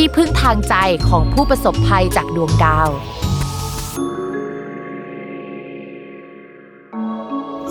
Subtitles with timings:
[0.00, 0.74] ที่พึ่งทางใจ
[1.08, 2.88] ของผู้ประสบภัยจากดวงดาว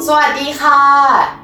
[0.06, 0.80] สวัสดีค่ะ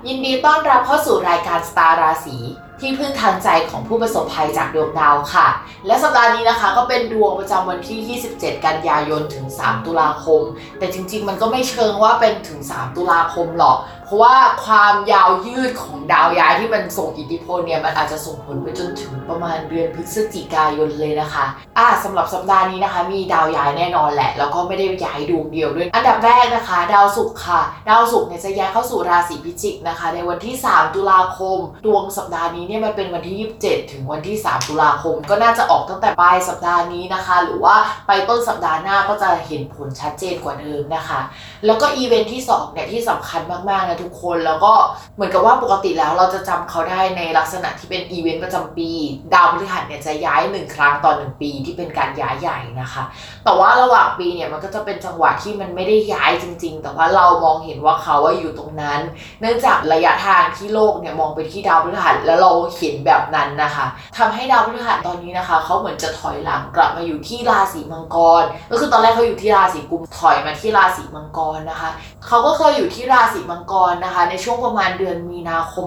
[0.08, 2.38] ยินดีต้อนรับเข้าสู่รายการสตาร์ราศี
[2.80, 5.48] ที่พึ่งทางใจของผู้ประสบภัยจากดวงดาวค่ะ
[5.88, 10.42] และสัปดาห์นี้นะคะก็เป็นดวงประจำวันที่ 27 กันยายนถึง 3 ตุลาคม
[10.80, 13.78] แต่จริงๆ มันก็ไม่เชิงว่าเป็นถึง 3 ตุลาคมหรอก
[14.12, 21.46] ราะว่าความยาวยืดของดาวย้ายที่มันส่งอิทธิพลเนี่ยมันอาจจะส่งผลไปจนถึงประมาณเดือนพฤศจิกายนเลยนะคะ
[21.78, 37.76] อ่าสำหรับสัปดาห์นี้นะคะ มีดาวย้ายแน่นอนแหละ แล้วก็ไม่ได้ย้ายดวงเดียวด้วย อันดับแรกนะคะ ดาวศุกร์ค่ะ ดาวศุกร์เนี่ยจะย้ายเข้าสู่ราศีพิจิกนะคะ ในวันที่ 3 ตุลาคม ดวงสัปดาห์นี้เนี่ยมันเป็นวันที่ 27 ถึงวันที่ 3 ตุลาคม ก็น่าจะออกตั้งแต่ปลายสัปดาห์นี้นะคะ หรือว่า
[38.08, 41.20] ไปต้นสัปดาห์หน้าก็จะเห็นผลชัดเจนกว่าเดิมนะคะ
[41.66, 44.74] แล้วก็อีเวนท์ที่2เนี่ยที่สำคัญมากๆนะทุกคน แล้วก็
[45.16, 48.90] เหมือนกับว่าปกติแล้วเราจะจำเขาได้ในลักษณะที่เป็นอีเวนต์ประจำปี
[49.34, 53.04] ดาวพฤหัสเนี่ยจะย้ายหนึ่งครั้งต่อหนึ่งปีที่เป็นการย้ายใหญ่นะคะ
[53.44, 59.00] แต่ว่าระหว่างปีเนี่ยมันก็จะเป็นจังหวะที่มันไม่ได้ย้ายจริง ๆ แต่ว่าเรามองเห็นว่าเขาว่าอยู่ตรงนั้น
[59.42, 63.86] เนื่องจากระยะทางที่โลกเนี่ยมองไปที่ดาวพฤหัสแล้วเราเห็นแบบนั้นนะคะ
[64.18, 71.90] ทำให้ดาวพฤหัสตอนนี้นะคะเขาเหมือนจะถอยหลังกลับมาอยู่ที่ราศีมังกร ก็คือตอนแรกเขาอยู่ที่ราศีกุมถอยมาที่ราศีมังกรนะคะ
[72.28, 75.86] เขาก็เคยอยู่ที่ราศีมังกรนะคะในช่วงประมาณเดือนมีนาคม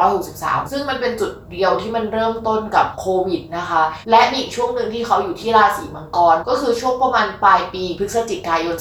[0.00, 8.76] 2563 ซึ่งมันเป็นจุดเดียวที่มันเริ่มต้นกับโควิดนะคะ และมีอีกช่วงหนึ่งที่เขาอยู่ที่ราศีมังกร ก็คือช่วงประมาณปลายปีพฤศจิกายน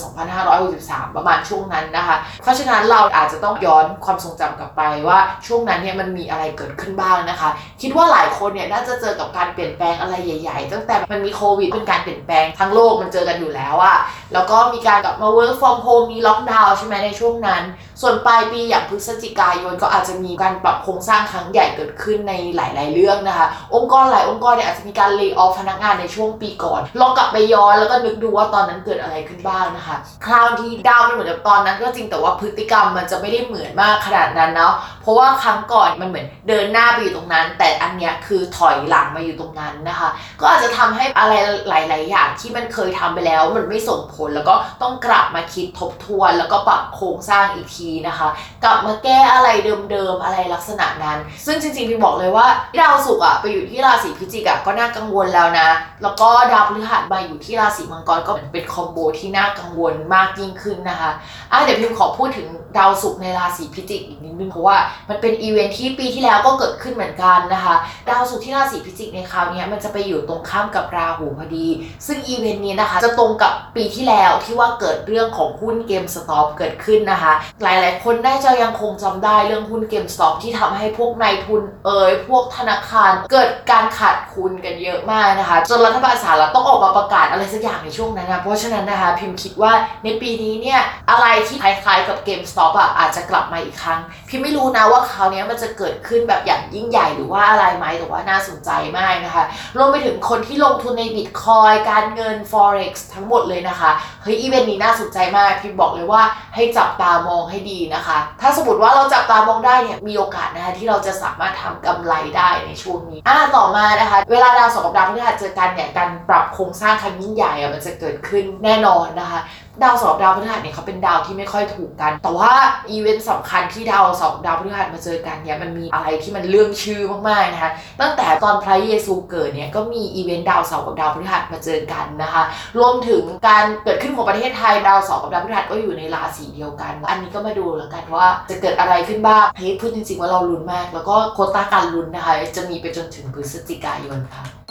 [0.56, 7.50] 2563 ประมาณช่วงนั้นนะคะ เพราะฉะนั้นเราอาจจะต้องย้อนความทรงจำกลับไปว่าช่วงนั้นเนี่ยมันมีอะไรเกิดขึ้นบ้างนะคะ
[7.82, 13.98] คิดว่าหลายคนเนี่ยน่าจะเจอกับการเปลี่ยนแปลงอะไรใหญ่ๆ ตั้งแต่มันมีโควิดเป็นการเปลี่ยนแปลงทั้งโลกมันเจอกันอยู่แล้วอะ
[14.34, 17.64] แล้วก็มีการกลับมา work from home มีล็อกดาวน์ใช่ไหมในช่วงนั้น
[18.02, 29.96] ส่วนปลายายปีอย่างพฤศจิกายนก็อาจจะมีการปรับโครงสร้างครั้งใหญ่เกิดขึ้นในหลาย ๆ เรื่องนะคะ องค์กรหลายองค์กรเนี่ยอาจจะมีการเลิกออฟพนักงานในช่วงปีก่อน ลองกลับไปย้อนแล้วก็นึกดูว่าตอนนั้นเกิดอะไรขึ้นบ้างนะคะ
[30.26, 40.10] คราวที่ดาวมันเหมือนกับตอนนั้นก็จริงแต่ว่าพฤติกรรมมันจะไม่ได้เหมือนมากขนาดนั้นเนาะ เพราะว่าครั้งก่อนมันเหมือนเดินหน้าไปอยู่ตรงนั้น แต่อันเนี้ยคือถอยหลังมาอยู่ตรงนั้นนะคะ
[40.42, 41.34] ก็อาจจะทำให้อะไร
[41.70, 48.23] หลาย ๆ อย่างที่มันเคยทำไปแล้วมันไม่ส่งผลแล้วก็ต้องกลับมาคิดทบทวน แล้วก็ปรับโครงสร้างอีกทีนะคะ
[48.64, 49.50] กลับมาแก้อะไร
[49.92, 52.48] เดิมๆอะไรลักษณะนั้น ซึ่งจริงๆพี่บอกเลยว่า
[52.80, 55.70] ดาวศุกร์อะไปอยู่ที่ราศีพิจิกอะก็น่ากังวลแล้วนะ
[56.04, 61.12] แล้วก็ดาวพฤหัสมาอยู่ที่ราศีมังกรก็เป็น combo ที่น่ากังวลมากยิ่งขึ้นนะคะ
[61.52, 62.48] อะเดี๋ยวพิมพ์ขอพูดถึง
[62.78, 64.78] ดาวศุกร์ในราศีพิจิกอีกนิดนึงเพราะว่า
[65.10, 67.76] มันเป็นอีเวนท์ที่ปีที่แล้วก็เกิดขึ้นเหมือนกันนะคะ
[68.10, 71.68] ดาวศุกร์ที่ราศีพิจิกในคราวนี้มันจะไปอยู่ตรงข้ามกับราหูพอดี
[72.08, 90.80] ซึ่งอีเวนต์นี้นะคะ จะตรงกับปีที่แล้วที่ว่าเกิดเรื่องของหุ้น GameStop เกิดขึ้นนะคะ หลายๆ คนน่าจะยังคงจำได้เรื่องหุ้น GameStop ที่ทำให้พวกนายทุนเอ่ยพวกธนาคารเกิดการขาดทุนกันเยอะมากนะคะ จนรัฐบาลสหรัฐต้องออกมาประกาศอะไรสักอย่างในช่วงนั้นนะเพราะฉะนั้นนะคะพิมพ์คิดว่าในปีนี้เนี่ย
[91.10, 94.00] อะไรที่คล้ายๆกับเกมสต็อปอะอาจจะกลับมาอีกครั้ง
[94.30, 99.44] พิมไม่รู้นะว่าคราวนี้มันจะเกิดขึ้นแบบอย่างยิ่งใหญ่หรือว่าอะไรไหมแต่ว่าน่าสนใจมากนะคะ
[99.78, 106.22] รวมไปถึงคนที่ลงทุนในบิตคอยการเงิน forex ทั้งหมดเลยนะคะเฮ้ยอีเวนต์นี้น่าสนใจมากพิมบอกเลยว่า
[106.56, 108.03] ให้จับตามองให้ดีนะคะ
[108.42, 119.40] ถ้าสมมติว่าเราจับตามองได้เนี่ยมีโอกาสนะคะที่เราจะสามารถทำกำไรได้ในช่วงนี้อ่าต่อมานะคะ เวลาดาวสองกับดาวพฤหัสเจอกันเนี่ยการปรับโครงสร้างครั้งยิ่งใหญ่อะมันจะเกิดขึ้นแน่นอนนะคะ
[119.82, 122.52] ดาวเสาร์ดาวพฤหัสเนี่ยเขาเป็นดาวที่ไม่ค่อยถูกกัน แต่ว่า
[122.92, 127.72] อีเวนต์สำคัญที่ดาวเสาร์ดาวพฤหัสมาเจอกันเนี่ยมันมีอะไรที่มันเลื่องชื่อมากๆนะคะ
[128.02, 132.44] ตั้งแต่ตอนพระเยซูเกิดเนี่ยก็มีอีเวนต์ดาวเสาร์กับดาวพฤหัสมาเจอกันนะคะ
[132.78, 144.63] รวมถึงการเกิดขึ้นของประเทศไทยดาวเสาร์กับดาวพฤหัสก็อยู่ในราศีเดียวกัน อันนี้ก็มาดูแล้วกันว่าจะเกิดอะไรขึ้นบ้างเฮ้ยพูดจริงๆว่าเราลุ้นมาก แล้วก็โควตาการลุ้นนะคะ จะมีไปจนถึงพฤศจิกายนค่ะ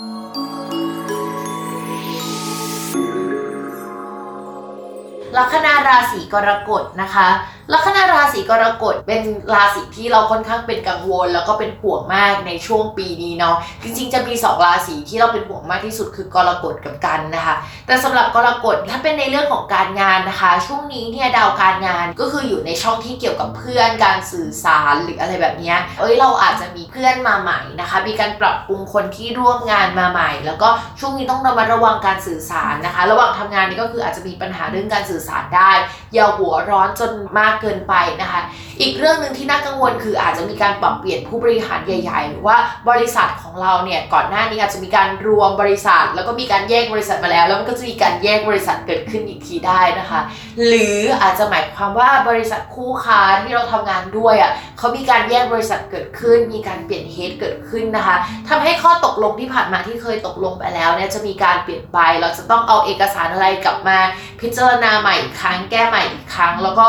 [5.37, 7.29] ลัคนาราศีกรกฎนะคะ
[7.72, 9.22] ลัคนาราศีกรกฎเป็น
[9.54, 17.54] ราศีที่เราค่อนข้างเป็นกังวล แล้วก็เป็นห่วงมากในช่วงปีนี้เนาะจริงๆจะมีสองราศีที่เราเป็นห่วงมากที่สุดคือกรกฎกับกันนะคะ
[17.86, 30.69] แต่สำหรับกรกฎถ้าเป็นในเรื่องของการงานนะคะ ช่วงนี้เนี่ยดาวการงานก็คืออยู่ในช่องที่เกี่ยวกับเพื่อนการสื่อสารหรืออะไรแบบนี้เอ้ยเราอาจจะมีเพื่อนมาใหม่นะคะ มีการปรับปรุงคนที่ร่วมงานมาใหม่ แล้วก็
[31.00, 35.72] ช่วงนี้ต้องระมัดระวังการสื่อสารนะคะ ระหว่างทำงานนี่ก็คืออาจจะมีปัญหาเรื่องการสื่อสารได้
[36.14, 38.40] อย่าหัวร้อนจนมากเกินไปนะคะ
[38.80, 42.56] อีกเรื่องหนึ่งที่น่ากังวลคืออาจจะมีการปรับเปลี่ยนผู้บริหารใหญ่ ๆ หรือว่า
[42.90, 50.20] บริษัทของเราเนี่ยก่อนหน้านี้อาจจะมีการรวมบริษัท แล้วก็มีการแยกบริษัทมาแล้ว แล้วมันก็จะมีการแยกบริษัทเกิดขึ้นอีกทีได้นะคะ
[50.66, 58.16] หรืออาจจะหมายความว่าบริษัทคู่ค้าที่เราทำงานด้วยอะเขามีการแยกบริษัทเกิดขึ้น มีการเปลี่ยนเฮดเกิดขึ้นนะคะ
[58.48, 63.98] ทำให้ข้อตกลงที่ผ่านมาที่เคยตกลงไปแล้วเนี่ยจะมีการเปลี่ยนไป เราจะต้องเอาเอกสารอะไรกลับมา
[64.40, 66.88] พิจารณาใหม่อีกครั้งแก้ใหม่อีกครั้ง แล้วก็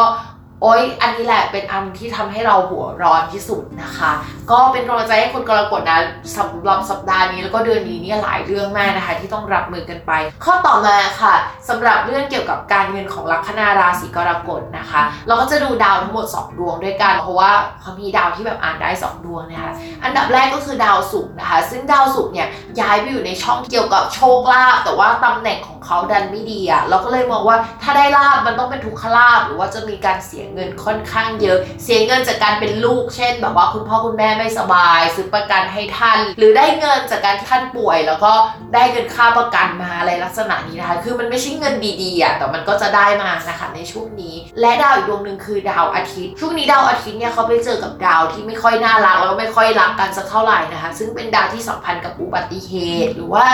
[0.66, 4.12] โอ๊ยอันนี้แหละเป็นอันที่ทำให้เราหัวร้อนที่สุดนะคะ
[4.52, 6.00] ก็เป็นกำลังใจให้คนกรกฎนะ
[6.38, 10.12] สำหรับสัปดาห์นี้แล้วก็เดือนนี้เนี่ยหลายเรื่องมากนะคะ ที่ต้องรับมือกันไป
[10.44, 11.36] ข้อต่อมาค่ะ
[11.70, 17.52] สำหรับเรื่องเกี่ยวกับการเงินของลัคนาราศีกรกฎนะคะ เราก็จะดูดาวทั้งหมด 2 ดวงด้วยกัน เพราะว่า
[17.82, 19.74] เขามีดาวที่แบบอ่านได้ 2 ดวงนะคะ
[20.04, 22.48] อันดับแรกก็คือดาวศุกร์นะคะ ซึ่งดาวศุกร์เนี่ย
[22.82, 38.34] ย้ายไปอยู่ในช่องเกี่ยวกับโชคลาภแต่ว่าตำแหน่งของเขาดันไม่ดีอะเราก็เลยมองว่าถ้าได้ลาบมันต้องเป็นทุกขลาบหรือว่าจะมีการเสียเงินค่อนข้างเยอะ เสียเงินจากการเป็นลูก เช่น แบบว่าคุณพ่อคุณแม่ไม่สบาย ซื้อประกันให้ท่าน หรือได้เงินจากการที่ท่านป่วย แล้วก็
[38.74, 52.74] ได้เงินค่าประกันมาอะไรลักษณะนี้นะคะคือมันไม่ใช่เงินดีๆอะแต่มันก็จะได้มานะคะในช่วงนี้ และดาวอีกดวงหนึ่งคือดาวอาทิตย์ ช่วงนี้ดาวอาทิตย์เนี่ยเขาไปเจอกับดาวที่ไม่ค่อยน่ารักแล้วก็ไม่ค่อยรักกันสักเท่าไหร่นะคะ ซึ่งเป็นดาวที่สัมพันธ์กับอุบัติเห
[53.06, 53.46] ตุหรือว่า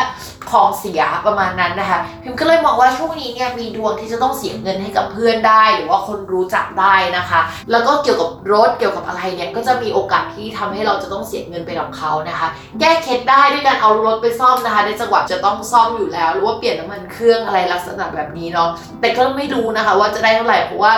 [0.51, 7.39] ของเสียประมาณนั้นนะคะพิมก็เลยมองว่าช่วงนี้เนี่ยมีดวงที่จะต้องเสียเงินให้กับเพื่อนได้หรือว่าคนรู้จักได้นะคะ
[7.71, 12.47] แล้วก็เกี่ยวกับรถเกี่ยวกับอะไรเนี่ยก็จะมีโอกาสที่ทำให้เราจะต้องเสียเงินไปกับเขานะคะ
[12.79, 18.69] แก้เคล็ดได้ด้วยการเอารถไปซ่อมนะคะ ในจังหวะจะต้องซ่อมอยู่แล้ว หรือว่าเปลี่ยนน้ำมันเครื่องอะไรลักษณะแบบนี้เนาะ
[19.01, 20.93] แต่ก็ไม่รู้นะคะ ว่าจะได้เท่าไหร่เพราะว่า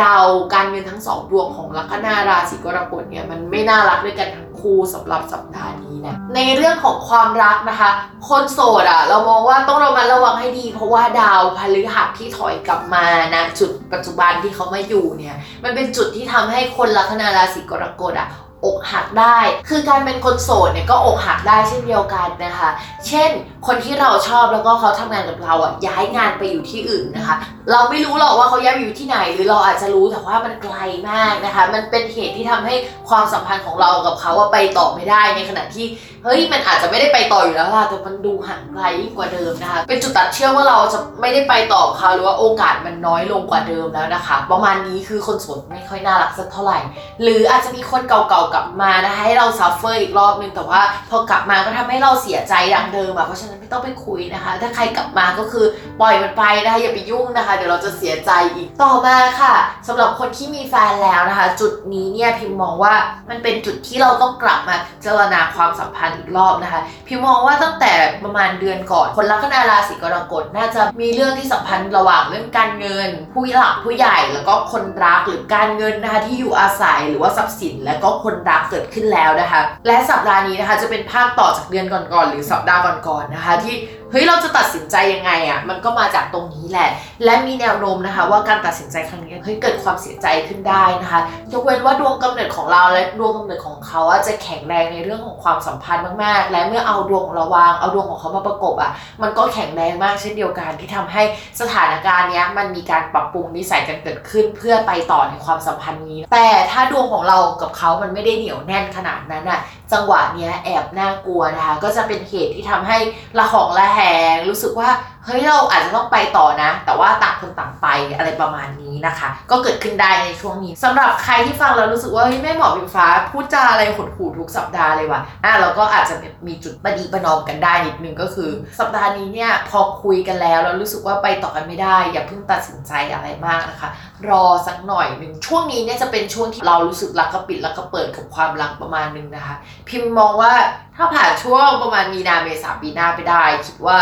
[0.00, 7.90] ดาวการเงินทั้งสองดวงของลัคนาราศีกรกฎเนี่ยมันไม่น่ารักด้วยกันทั้งคู่สำหรับสัปดาห์นี้ นะในเรื่องของความรักนะคะ
[8.28, 13.04] คนโสดอะเรามองว่าต้องระมัดระวังให้ดี เพราะว่าดาวพฤหัสที่ถอยกลับมา
[13.34, 18.28] นะจุดปัจจุบันที่เขามาอยู่เนี่ย มันเป็นจุดที่ทำให้คนลัคนาราศีกรกฎอะ
[18.64, 19.38] อกหักได้
[19.68, 22.70] คือการเป็นคนโสดเนี่ยก็อกหักได้เช่นเดียวกันนะคะ
[23.06, 23.30] เช่น
[23.66, 27.36] คนที่เราชอบแล้วก็เขาทำงานกับเราอะย้ายงานไปอยู่ที่อื่นนะคะ
[27.70, 30.76] เราไม่รู้หรอกว่าเขาย้ายไปอยู่ที่ไหน หรือเราอาจจะรู้แต่ว่ามันไกล
[31.10, 32.74] มากนะคะ มันเป็นเหตุที่ทำให้
[33.08, 35.86] ความสัมพันธ์ของเรากับเขาอะไปต่อไม่ได้ในขณะที่
[36.24, 46.78] เฮ้ยมันอาจจะไม่ได้ไปต่ออยู่แล้วล่ะแต่มันดูห่างไกลยิ่งกว่าเดิมนะคะ เป็นจุดตัดเชื่อมว่าเราจะไม่ได้ไปต่อเขาหรือว่าโอกาสมันน้อยลงกว่าเดิมแล้วนะคะ ประมาณนี้คือคนโสดไม่ค่อยน่ารักสักเท่าไหร่
[47.22, 50.80] หรืออาจจะมีคนเก่าๆกลับมานะคะให้เรา suffer อีกรอบนึงแต่ว่า
[51.10, 55.66] พอกลับมาก็ทำให้เราเสียใจดังเดิมอะเพราะฉะนั้นไม่ต้องไปคุยนะคะ ถ้าใครกลับมาก็คือ
[56.00, 59.54] ปล่อยมันไปนะคะอย่าไปยุ่งนะคะ เดี๋ยวเราจะเสียใจอีกต่อมาค่ะ
[59.88, 62.94] สำหรับคนที่มีแฟนแล้วนะคะ จุดนี้เนี่ยพิมมองว่า
[63.30, 67.92] มันเป็นจุดที่เราต้องกลับมาพิจรณาความสัมพันธ์อีกรอบนะคะ พิมมองว่าตั้งแต่
[68.24, 83.74] ประมาณเดือนก่อน คนลัคนาราศีกรกฎน่าจะมีเรื่องที่สัมพันธ์ระหว่างเรื่องการเงิน ผู้หลักผู้ใหญ่แล้วก็คนรักหรือการเงินนะคะที่อยู่อาศัยหรือว่าทรัพย์สิน และก็คนรักเกิดขึ้นแล้วนะคะ และสัปดาห์นี้นะคะจะเป็นภาคต่อจากเดือนก่อนๆหรือสัปดาห์ก่อนๆนะคะที่
[84.10, 86.88] เฮ้ยเราจะตัดสินใจยังไงอะ่ะมันก็มาจากตรงนี้แหละ
[87.24, 91.20] และมีแนวโน้มนะคะ ว่าการตัดสินใจครั้งนี้เฮ้ยเกิดความเสียใจขึ้นได้นะคะ
[91.52, 98.90] ยกเว้นว่าดวงกำเนิดของเราและดวงกำเนิดของเขาอะจะแข็งแรงในเรื่องของความสัมพันธ์มากๆ และเมื่อเอาดวงของเราวางเอาดวงของเขามาประกบอะ่ะ
[99.22, 101.22] มันก็แข็งแรงมากเช่นเดียวกันที่ทำให้
[101.60, 109.60] สถานการณ์เนี้ยมันมีการปรับปรุงนิสัยกันเกิดขึ้น เพื่อไปต่อในความสัมพันธ์นี้ แต่ถ้าดวงของเรากับเขามันไม่ได้เหนียวแน่นขนาดนั้นอะ
[109.92, 112.98] จังหวะเนี้ยแอบน่ากลัวนะคะก็จะเป็นเหตุที่ทำให้
[113.38, 114.00] ระหองระแห
[114.34, 114.90] งรู้สึกว่า
[115.28, 126.14] เฮ้ยเราอาจจะต้องไปต่อนะ แต่ว่าต่างคนต่างไปอะไรประมาณนี้นะคะ ก็เกิดขึ้นได้ในช่วงนี้สำหรับใครที่ฟังแล้วรู้สึกว่าเฮ้ยแม่หมอพิมฟ้าพูดจาอะไรหดหู่ทุกสัปดาห์เลยว่ะอะเราก็อาจจะ
[126.46, 133.90] มีจุดประดีประนอมกันได้นิดนึงก็คือ สัปดาห์นี้เนี่ยพอคุยกันแล้วแล้วรู้สึกว่าไปต่อกันไม่ได้ อย่าเพิ่งตัดสินใจอะไรมากนะคะ
[134.28, 139.54] รอสักหน่อยหนึ่งช่วงนี้เนี่ยจะเป็นช่วงที่เรารู้สึกรักกระปิดรักกระเปิดกับความรักประมาณนึงนะคะ
[139.88, 140.52] พิมพ์มองว่า
[140.96, 143.98] ถ้าผ่านช่วงประมาณมีนาเมษาปีหน้าไปได้คิดว่า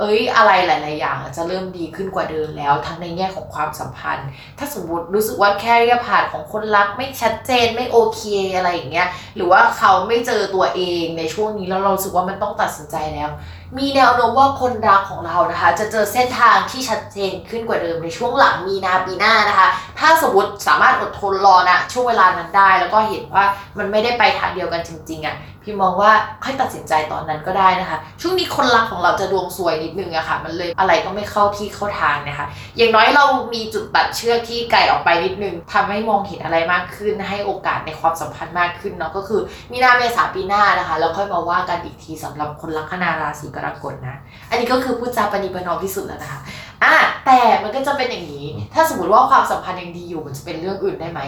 [0.00, 8.22] เอ้ยอะไรหลาย ๆ อย่างจะเริ่มดีขึ้นกว่าเดิมแล้ว ทั้งในแง่ของความสัมพันธ์ ถ้าสมมติรู้สึกว่าแค่ริยผ่านของคนรักไม่ชัดเจนไม่โอเค
[8.56, 13.30] อะไรอย่างเงี้ยหรือว่าเขาไม่เจอตัวเองในช่วงนี้แล้วเราสึกว่ามันต้องตัดสินใจแล้ว
[13.78, 19.68] มีแนวโน้มว่าคนรักของเรานะคะ จะเจอเส้นทางที่ชัดเจนขึ้นกว่าเดิมในช่วงหลังมีนาปีหน้านะคะ
[19.98, 23.44] ถ้าสมมติสามารถอดทนรอนะช่วงเวลานั้นได้ แล้วก็เห็นว่า
[23.78, 26.12] มันไม่ได้ไปทางเดียวกันจริงๆอะ่ะพี่มองว่า
[26.44, 32.46] ค่อยตัดสินใจตอนนั้นก็ได้นะคะ ช่วงนี้คนรักของเราจะดวงซวยนิดนึงอะค่ะ มันเลยอะไรก็ไม่เข้าที่เข้าทางนะคะ
[32.76, 39.40] อย่างน้อยเรามีจุดตัดเชือกที่ไกลออกไปนิดนึงทำให้มองเห็นอะไรมากขึ้น ให้โอกาสในความสัมพันธ์มากขึ้นเนาะก็คือ
[39.72, 44.16] มีนาเมษาปีหน้านะคะ แล้วค่อยมาว่ากันอีกทีสำหรับคนลัคนาราศีกรกฎนะ
[44.50, 46.40] อันนี้ก็คือพูดจาปณิปนอมที่สุดแล้วนะคะ
[46.84, 46.94] อะ
[47.26, 51.22] แต่มันก็จะเป็นอย่างนี้ ถ้าสมมติว่าความสัมพันธ์ยังดีอยู่มันจะเป็นเรื่องอื่นได้ไหม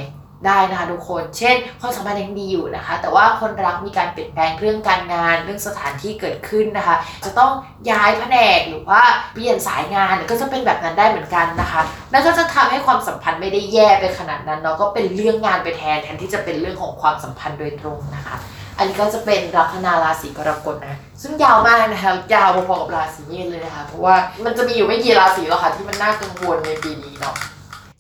[0.47, 7.53] ได้นะคะทุกคน เช่น ความสัมพันธ์ยังดีอยู่นะคะ แต่ว่าคนรักมีการเปลี่ยนแปลงเรื่องการงาน เรื่องสถานที่เกิดขึ้นนะคะ จะต้อง
[7.91, 9.01] ย้ายแผนกหรือว่า
[9.35, 11.81] เปลี่ยนสายงานก็จะเป็นแบบนั้นได้เหมือนกันนะคะ
[12.13, 18.37] นั่นก็จะทำให้ความสัมพันธ์ไม่ได้แย่ไปขนาดนั้นเนาะ ก็เป็นเรื่องงานไปแทนแทนที่จะเป็นเรื่องของความสัมพันธ์โดยตรงนะคะ
[18.79, 27.35] อันนี้ก็จะเป็นลัคนาราศีกรกฎนะ ซึ่งยาวมากนะคะยาวพอๆกับราศีเมษเลยนะคะ เพราะว่ามันจะมีอยู่ไม่กี่ราศีหรอกค่ะที่มันน่ากังวลในปีนี้เนาะ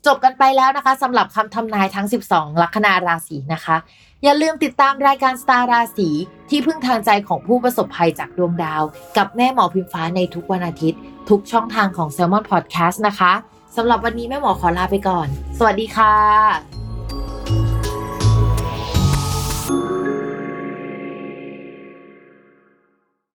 [0.06, 3.76] จบกันไปแล้วนะคะสำหรับคำทำนายทั้ง 12 ลัคนาราศีนะคะ
[4.24, 6.08] อย่าลืมติดตามรายการสตาร์ราศี
[6.50, 8.82] ที่พึ่งทางใจของผู้ประสบภัยจากดวงดาว
[9.16, 13.32] กับแม่หมอพิมฟ้าในทุกวันอาทิตย์ ทุกช่องทางของ s ซ l m o n Podcast นะคะ
[13.76, 16.87] สำหรับวันนี้แม่หมอขอลาไปก่อน สวัสดีค่ะ